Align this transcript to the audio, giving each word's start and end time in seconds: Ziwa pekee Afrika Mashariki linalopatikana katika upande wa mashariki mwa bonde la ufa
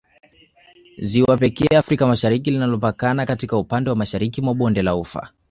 Ziwa 1.01 1.37
pekee 1.37 1.77
Afrika 1.77 2.07
Mashariki 2.07 2.51
linalopatikana 2.51 3.25
katika 3.25 3.57
upande 3.57 3.89
wa 3.89 3.95
mashariki 3.95 4.41
mwa 4.41 4.53
bonde 4.55 4.81
la 4.81 4.95
ufa 4.95 5.31